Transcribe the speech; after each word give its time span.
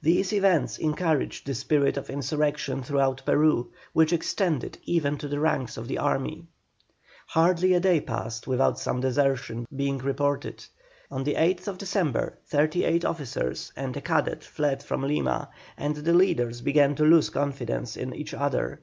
These 0.00 0.32
events 0.32 0.78
encouraged 0.78 1.46
the 1.46 1.54
spirit 1.54 1.98
of 1.98 2.08
insurrection 2.08 2.82
throughout 2.82 3.20
Peru, 3.26 3.68
which 3.92 4.10
extended 4.10 4.78
even 4.86 5.12
into 5.12 5.28
the 5.28 5.38
ranks 5.38 5.76
of 5.76 5.86
the 5.86 5.98
army. 5.98 6.46
Hardly 7.26 7.74
a 7.74 7.80
day 7.80 8.00
passed 8.00 8.46
without 8.46 8.78
some 8.78 9.00
desertions 9.00 9.66
being 9.76 9.98
reported. 9.98 10.64
On 11.10 11.24
the 11.24 11.34
8th 11.34 11.76
December 11.76 12.38
thirty 12.46 12.84
eight 12.84 13.04
officers 13.04 13.70
and 13.76 13.94
a 13.98 14.00
cadet 14.00 14.42
fled 14.44 14.82
from 14.82 15.02
Lima, 15.02 15.50
and 15.76 15.94
the 15.94 16.14
leaders 16.14 16.62
began 16.62 16.94
to 16.94 17.04
lose 17.04 17.28
confidence 17.28 17.98
in 17.98 18.14
each 18.16 18.32
other. 18.32 18.80